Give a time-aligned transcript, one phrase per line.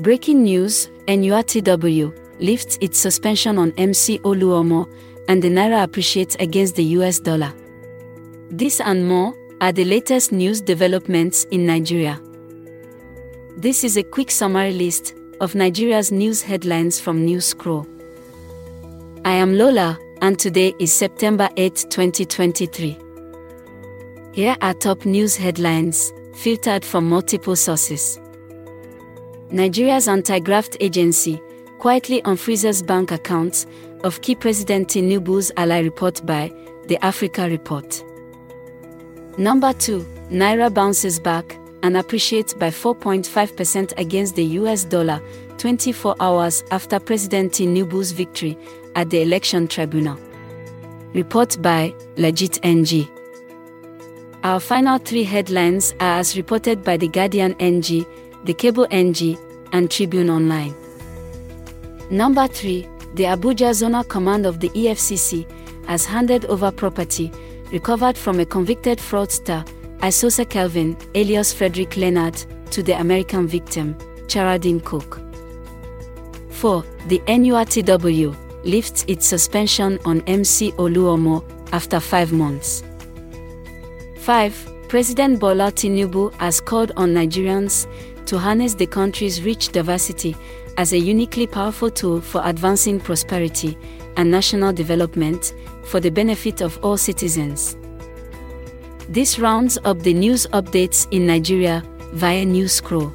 [0.00, 4.90] Breaking news NURTW lifts its suspension on MC Oluomo,
[5.28, 7.52] and the Naira appreciates against the US dollar.
[8.48, 12.18] This and more are the latest news developments in Nigeria.
[13.58, 17.86] This is a quick summary list of Nigeria's news headlines from Newscroll.
[19.26, 22.96] I am Lola, and today is September 8, 2023.
[24.32, 28.18] Here are top news headlines, filtered from multiple sources.
[29.52, 31.42] Nigeria's anti graft agency
[31.78, 33.66] quietly unfreezes bank accounts
[34.04, 36.52] of key President Tinubu's ally report by
[36.86, 38.04] the Africa Report.
[39.38, 40.00] Number 2,
[40.30, 45.20] Naira bounces back and appreciates by 4.5% against the US dollar
[45.58, 48.56] 24 hours after President Tinubu's victory
[48.94, 50.16] at the election tribunal.
[51.12, 53.08] Report by Legit NG.
[54.44, 58.06] Our final three headlines are as reported by The Guardian NG,
[58.44, 59.36] The Cable NG,
[59.72, 60.74] and Tribune Online.
[62.10, 62.88] Number 3.
[63.14, 65.46] The Abuja Zonal Command of the EFCC
[65.86, 67.30] has handed over property
[67.72, 69.64] recovered from a convicted fraudster,
[69.98, 72.36] Aisosa Kelvin, alias Frederick Leonard,
[72.70, 73.94] to the American victim,
[74.26, 75.20] Cheryldene Cook.
[76.50, 76.84] 4.
[77.08, 82.82] The NURTW lifts its suspension on MC Oluomo after five months.
[84.18, 84.66] 5.
[84.88, 87.86] President Bola Tinubu has called on Nigerians
[88.30, 90.36] to harness the country's rich diversity
[90.76, 93.76] as a uniquely powerful tool for advancing prosperity
[94.16, 97.76] and national development for the benefit of all citizens.
[99.08, 103.12] This rounds up the news updates in Nigeria via Newscroll.